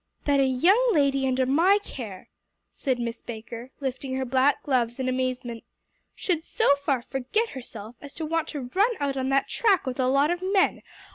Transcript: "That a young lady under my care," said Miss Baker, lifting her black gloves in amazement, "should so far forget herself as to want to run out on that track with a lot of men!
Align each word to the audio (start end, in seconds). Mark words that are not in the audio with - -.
"That 0.25 0.39
a 0.39 0.45
young 0.47 0.81
lady 0.93 1.27
under 1.27 1.45
my 1.45 1.77
care," 1.83 2.27
said 2.71 2.97
Miss 2.97 3.21
Baker, 3.21 3.69
lifting 3.79 4.15
her 4.15 4.25
black 4.25 4.63
gloves 4.63 4.97
in 4.97 5.07
amazement, 5.07 5.63
"should 6.15 6.43
so 6.43 6.75
far 6.77 7.03
forget 7.03 7.49
herself 7.49 7.97
as 8.01 8.15
to 8.15 8.25
want 8.25 8.47
to 8.47 8.71
run 8.73 8.93
out 8.99 9.15
on 9.15 9.29
that 9.29 9.47
track 9.47 9.85
with 9.85 9.99
a 9.99 10.07
lot 10.07 10.31
of 10.31 10.41
men! 10.41 10.81